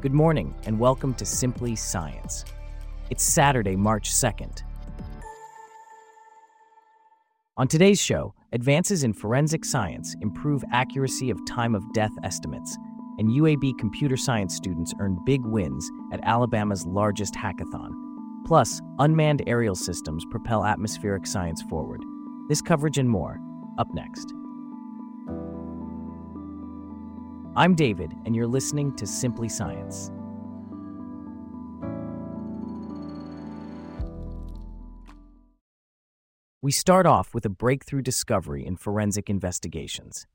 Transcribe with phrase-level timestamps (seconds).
[0.00, 2.46] Good morning, and welcome to Simply Science.
[3.10, 4.62] It's Saturday, March 2nd.
[7.58, 12.78] On today's show, advances in forensic science improve accuracy of time of death estimates,
[13.18, 17.92] and UAB computer science students earn big wins at Alabama's largest hackathon.
[18.46, 22.02] Plus, unmanned aerial systems propel atmospheric science forward.
[22.48, 23.38] This coverage and more,
[23.76, 24.32] up next.
[27.60, 30.10] I'm David, and you're listening to Simply Science.
[36.62, 40.26] We start off with a breakthrough discovery in forensic investigations.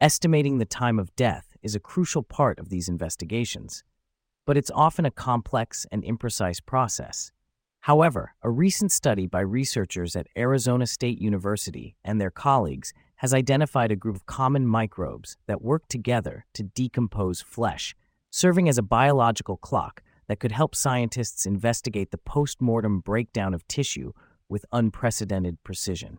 [0.00, 3.84] Estimating the time of death is a crucial part of these investigations,
[4.46, 7.32] but it's often a complex and imprecise process.
[7.80, 13.92] However, a recent study by researchers at Arizona State University and their colleagues has identified
[13.92, 17.94] a group of common microbes that work together to decompose flesh,
[18.30, 23.66] serving as a biological clock that could help scientists investigate the post mortem breakdown of
[23.68, 24.10] tissue
[24.48, 26.18] with unprecedented precision.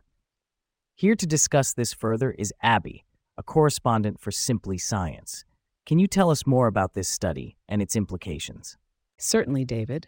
[0.96, 3.04] Here to discuss this further is Abby,
[3.38, 5.44] a correspondent for Simply Science.
[5.86, 8.78] Can you tell us more about this study and its implications?
[9.18, 10.08] Certainly, David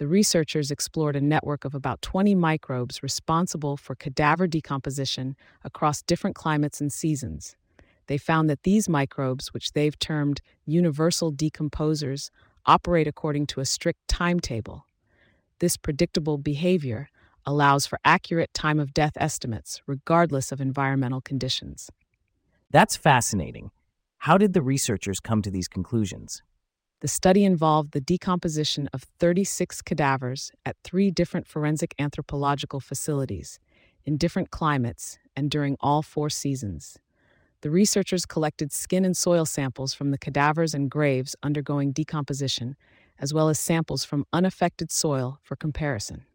[0.00, 6.34] the researchers explored a network of about 20 microbes responsible for cadaver decomposition across different
[6.34, 7.54] climates and seasons.
[8.06, 12.30] They found that these microbes, which they've termed universal decomposers,
[12.64, 14.86] operate according to a strict timetable.
[15.58, 17.10] This predictable behavior
[17.44, 21.90] allows for accurate time of death estimates, regardless of environmental conditions.
[22.70, 23.70] That's fascinating.
[24.16, 26.42] How did the researchers come to these conclusions?
[27.00, 33.58] The study involved the decomposition of 36 cadavers at three different forensic anthropological facilities,
[34.04, 36.98] in different climates, and during all four seasons.
[37.62, 42.76] The researchers collected skin and soil samples from the cadavers and graves undergoing decomposition,
[43.18, 46.26] as well as samples from unaffected soil for comparison.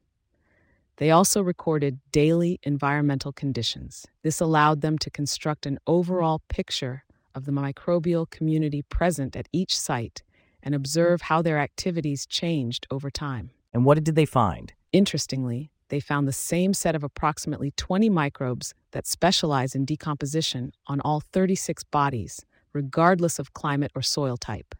[0.97, 4.07] They also recorded daily environmental conditions.
[4.23, 7.03] This allowed them to construct an overall picture
[7.35, 10.23] of the microbial community present at each site
[10.65, 13.51] and observe how their activities changed over time.
[13.71, 14.73] And what did they find?
[14.91, 20.99] Interestingly, they found the same set of approximately 20 microbes that specialize in decomposition on
[21.01, 22.43] all 36 bodies,
[22.73, 24.73] regardless of climate or soil type.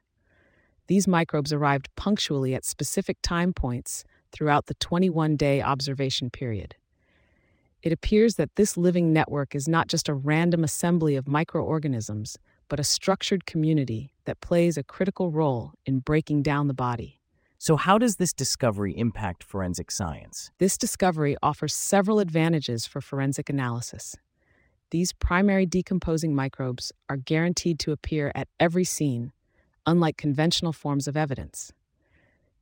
[0.88, 6.75] These microbes arrived punctually at specific time points throughout the 21 day observation period.
[7.84, 12.79] It appears that this living network is not just a random assembly of microorganisms, but
[12.79, 17.19] a structured community that plays a critical role in breaking down the body.
[17.58, 20.52] So, how does this discovery impact forensic science?
[20.59, 24.16] This discovery offers several advantages for forensic analysis.
[24.91, 29.31] These primary decomposing microbes are guaranteed to appear at every scene,
[29.85, 31.74] unlike conventional forms of evidence.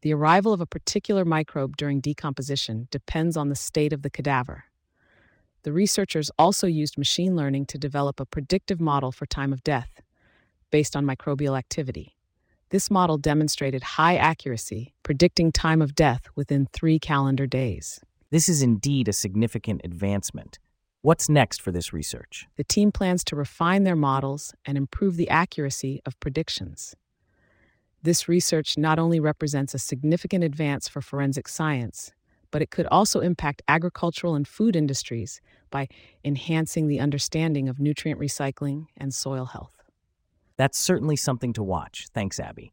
[0.01, 4.65] The arrival of a particular microbe during decomposition depends on the state of the cadaver.
[5.63, 10.01] The researchers also used machine learning to develop a predictive model for time of death
[10.73, 12.15] based on microbial activity.
[12.71, 17.99] This model demonstrated high accuracy, predicting time of death within three calendar days.
[18.31, 20.57] This is indeed a significant advancement.
[21.03, 22.47] What's next for this research?
[22.55, 26.95] The team plans to refine their models and improve the accuracy of predictions.
[28.01, 32.13] This research not only represents a significant advance for forensic science,
[32.49, 35.87] but it could also impact agricultural and food industries by
[36.25, 39.82] enhancing the understanding of nutrient recycling and soil health.
[40.63, 42.07] That's certainly something to watch.
[42.13, 42.71] Thanks, Abby.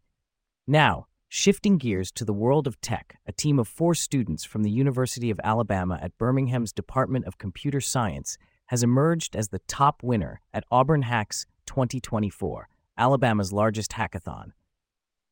[0.64, 4.70] Now, shifting gears to the world of tech, a team of four students from the
[4.70, 10.40] University of Alabama at Birmingham's Department of Computer Science has emerged as the top winner
[10.54, 14.52] at Auburn Hacks 2024, Alabama's largest hackathon.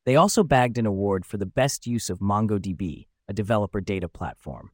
[0.03, 4.71] They also bagged an award for the best use of MongoDB, a developer data platform.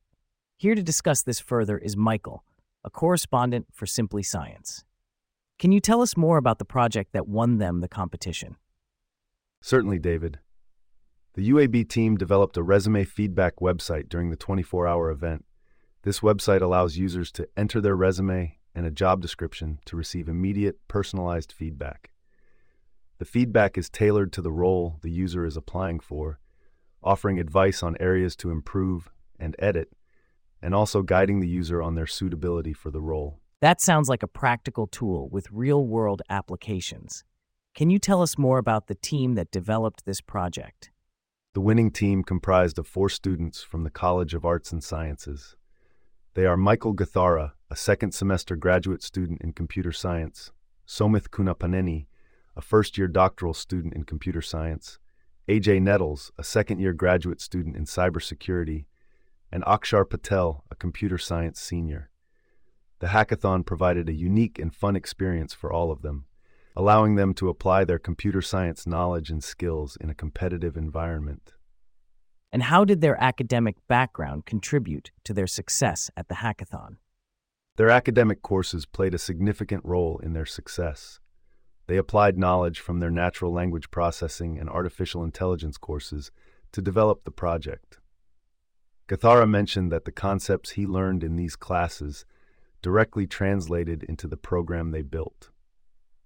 [0.57, 2.43] Here to discuss this further is Michael,
[2.83, 4.83] a correspondent for Simply Science.
[5.57, 8.57] Can you tell us more about the project that won them the competition?
[9.61, 10.39] Certainly, David.
[11.33, 15.45] The UAB team developed a resume feedback website during the 24 hour event.
[16.03, 20.77] This website allows users to enter their resume and a job description to receive immediate,
[20.87, 22.11] personalized feedback.
[23.17, 26.39] The feedback is tailored to the role the user is applying for
[27.05, 29.09] offering advice on areas to improve
[29.39, 29.91] and edit,
[30.61, 33.39] and also guiding the user on their suitability for the role.
[33.65, 37.23] That sounds like a practical tool with real world applications.
[37.73, 40.91] Can you tell us more about the team that developed this project?
[41.55, 45.55] The winning team comprised of four students from the College of Arts and Sciences.
[46.35, 50.51] They are Michael Gathara, a second semester graduate student in computer science,
[50.87, 52.05] Somith Kunapaneni,
[52.55, 54.99] a first year doctoral student in computer science,
[55.49, 58.85] AJ Nettles, a second year graduate student in cybersecurity,
[59.51, 62.11] and Akshar Patel, a computer science senior.
[62.99, 66.25] The hackathon provided a unique and fun experience for all of them,
[66.75, 71.53] allowing them to apply their computer science knowledge and skills in a competitive environment.
[72.51, 76.97] And how did their academic background contribute to their success at the hackathon?
[77.75, 81.19] Their academic courses played a significant role in their success.
[81.87, 86.31] They applied knowledge from their natural language processing and artificial intelligence courses
[86.71, 87.99] to develop the project.
[89.07, 92.25] Gathara mentioned that the concepts he learned in these classes
[92.85, 95.49] directly translated into the program they built.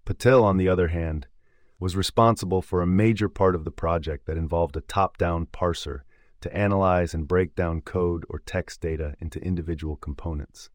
[0.03, 1.25] Patel, on the other hand,
[1.79, 6.01] was responsible for a major part of the project that involved a top down parser
[6.41, 10.69] to analyze and break down code or text data into individual components.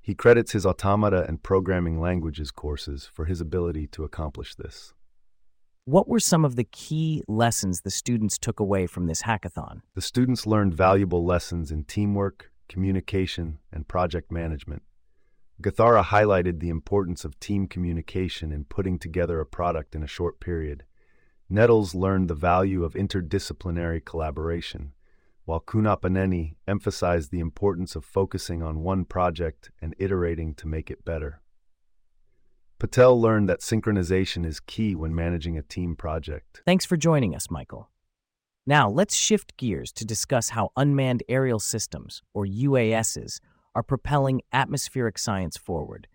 [0.00, 4.92] He credits his automata and programming languages courses for his ability to accomplish this.
[5.84, 9.82] What were some of the key lessons the students took away from this hackathon?
[9.94, 14.82] The students learned valuable lessons in teamwork, communication, and project management.
[15.62, 20.38] Gathara highlighted the importance of team communication in putting together a product in a short
[20.38, 20.84] period.
[21.48, 24.92] Nettles learned the value of interdisciplinary collaboration
[25.46, 31.04] while Kunapaneni emphasized the importance of focusing on one project and iterating to make it
[31.04, 31.40] better.
[32.78, 36.62] Patel learned that synchronization is key when managing a team project.
[36.66, 37.88] Thanks for joining us, Michael.
[38.66, 43.38] Now, let's shift gears to discuss how unmanned aerial systems, or UASs,
[43.76, 46.08] are propelling atmospheric science forward.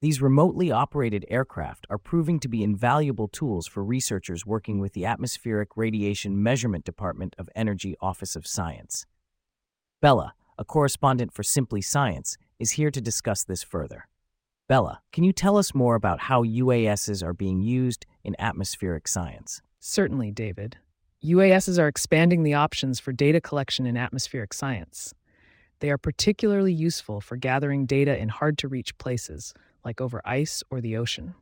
[0.00, 5.04] These remotely operated aircraft are proving to be invaluable tools for researchers working with the
[5.04, 9.04] Atmospheric Radiation Measurement Department of Energy Office of Science.
[10.00, 14.08] Bella, a correspondent for Simply Science, is here to discuss this further.
[14.66, 19.60] Bella, can you tell us more about how UASs are being used in atmospheric science?
[19.78, 20.78] Certainly, David.
[21.22, 25.12] UASs are expanding the options for data collection in atmospheric science.
[25.80, 29.54] They are particularly useful for gathering data in hard to reach places,
[29.84, 31.34] like over ice or the ocean.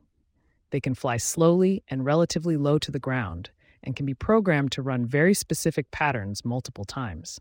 [0.71, 3.51] They can fly slowly and relatively low to the ground
[3.83, 7.39] and can be programmed to run very specific patterns multiple times.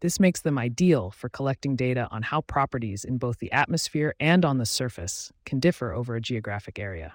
[0.00, 4.44] This makes them ideal for collecting data on how properties in both the atmosphere and
[4.44, 7.14] on the surface can differ over a geographic area.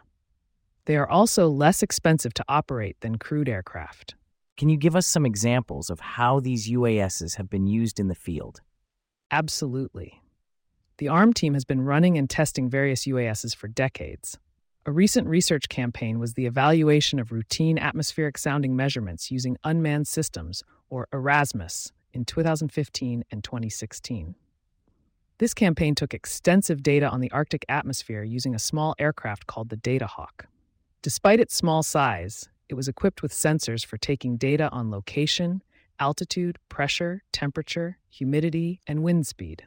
[0.86, 4.16] They are also less expensive to operate than crewed aircraft.
[4.58, 8.16] Can you give us some examples of how these UASs have been used in the
[8.16, 8.62] field?
[9.32, 10.22] Absolutely.
[10.98, 14.38] The ARM team has been running and testing various UASs for decades.
[14.86, 20.64] A recent research campaign was the evaluation of routine atmospheric sounding measurements using unmanned systems,
[20.90, 24.36] or Erasmus, in 2015 and 2016.
[25.38, 29.78] This campaign took extensive data on the Arctic atmosphere using a small aircraft called the
[29.78, 30.46] Datahawk.
[31.02, 35.64] Despite its small size, it was equipped with sensors for taking data on location,
[36.02, 39.64] altitude, pressure, temperature, humidity, and wind speed.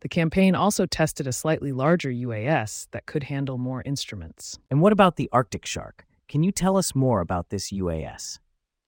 [0.00, 4.58] The campaign also tested a slightly larger UAS that could handle more instruments.
[4.70, 6.04] And what about the Arctic Shark?
[6.28, 8.38] Can you tell us more about this UAS?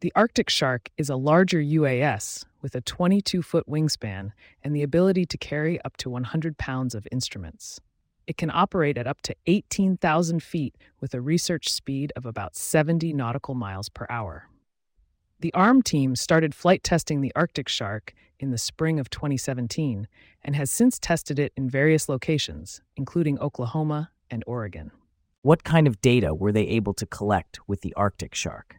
[0.01, 4.33] The Arctic Shark is a larger UAS with a 22 foot wingspan
[4.63, 7.81] and the ability to carry up to 100 pounds of instruments.
[8.27, 13.13] It can operate at up to 18,000 feet with a research speed of about 70
[13.13, 14.50] nautical miles per hour.
[15.41, 20.07] The ARM team started flight testing the Arctic Shark in the spring of 2017
[20.43, 24.91] and has since tested it in various locations, including Oklahoma and Oregon.
[25.41, 28.77] What kind of data were they able to collect with the Arctic Shark?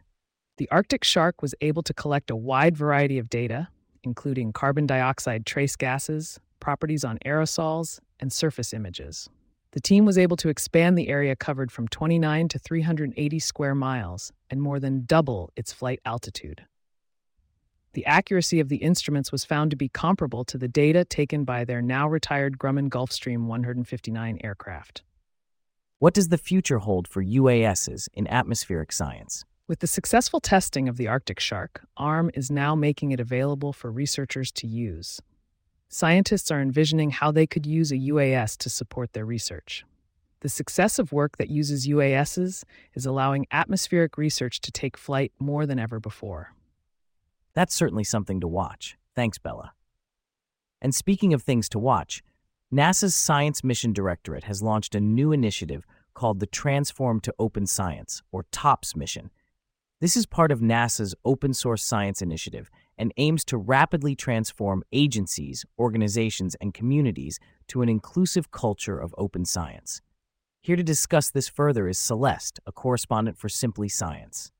[0.58, 3.66] The Arctic Shark was able to collect a wide variety of data,
[4.04, 9.28] including carbon dioxide trace gases, properties on aerosols, and surface images.
[9.72, 14.30] The team was able to expand the area covered from 29 to 380 square miles
[14.50, 16.66] and more than double its flight altitude.
[17.94, 21.64] The accuracy of the instruments was found to be comparable to the data taken by
[21.64, 25.02] their now retired Grumman Gulfstream 159 aircraft.
[25.98, 29.44] What does the future hold for UASs in atmospheric science?
[29.68, 33.90] With the successful testing of the Arctic Shark, ARM is now making it available for
[33.90, 35.20] researchers to use
[35.92, 39.84] scientists are envisioning how they could use a UAS to support their research.
[40.40, 45.66] The success of work that uses UASs is allowing atmospheric research to take flight more
[45.66, 46.54] than ever before.
[47.54, 48.96] That's certainly something to watch.
[49.14, 49.72] Thanks, Bella.
[50.80, 52.22] And speaking of things to watch,
[52.72, 55.84] NASA's Science Mission Directorate has launched a new initiative
[56.14, 59.30] called the Transform to Open Science, or TOPS mission.
[60.00, 65.64] This is part of NASA's Open Source Science Initiative and aims to rapidly transform agencies,
[65.78, 70.00] organizations, and communities to an inclusive culture of open science.
[70.60, 74.52] Here to discuss this further is Celeste, a correspondent for Simply Science.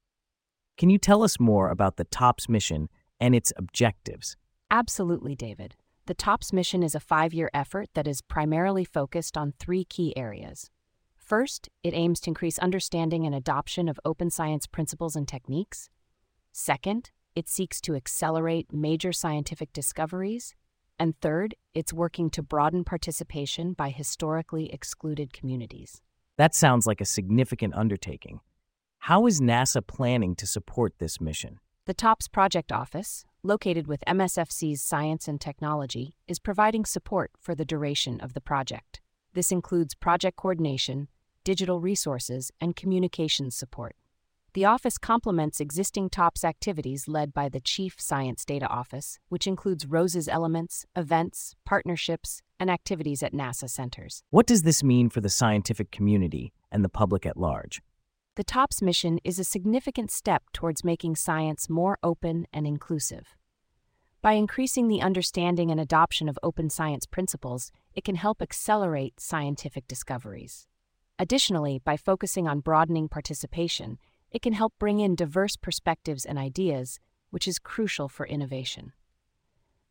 [0.76, 2.88] Can you tell us more about the TOPS mission
[3.20, 4.36] and its objectives?
[4.70, 5.76] Absolutely, David.
[6.06, 10.16] The TOPS mission is a five year effort that is primarily focused on three key
[10.16, 10.70] areas.
[11.16, 15.88] First, it aims to increase understanding and adoption of open science principles and techniques.
[16.50, 20.54] Second, it seeks to accelerate major scientific discoveries.
[20.98, 26.00] And third, it's working to broaden participation by historically excluded communities.
[26.36, 28.40] That sounds like a significant undertaking.
[28.98, 31.58] How is NASA planning to support this mission?
[31.86, 37.64] The TOPS Project Office, located with MSFC's Science and Technology, is providing support for the
[37.64, 39.00] duration of the project.
[39.34, 41.08] This includes project coordination,
[41.42, 43.96] digital resources, and communications support.
[44.54, 49.86] The office complements existing TOPS activities led by the Chief Science Data Office, which includes
[49.86, 54.24] ROSES elements, events, partnerships, and activities at NASA centers.
[54.28, 57.80] What does this mean for the scientific community and the public at large?
[58.36, 63.34] The TOPS mission is a significant step towards making science more open and inclusive.
[64.20, 69.88] By increasing the understanding and adoption of open science principles, it can help accelerate scientific
[69.88, 70.66] discoveries.
[71.18, 73.98] Additionally, by focusing on broadening participation,
[74.32, 76.98] it can help bring in diverse perspectives and ideas,
[77.30, 78.92] which is crucial for innovation.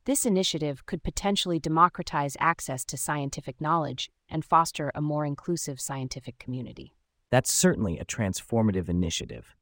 [0.05, 6.39] This initiative could potentially democratize access to scientific knowledge and foster a more inclusive scientific
[6.39, 6.95] community.
[7.29, 9.55] That's certainly a transformative initiative.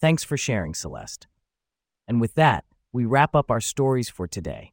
[0.00, 1.28] Thanks for sharing, Celeste.
[2.08, 4.72] And with that, we wrap up our stories for today.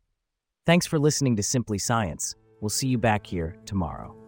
[0.65, 2.35] Thanks for listening to Simply Science.
[2.59, 4.18] We'll see you back here tomorrow.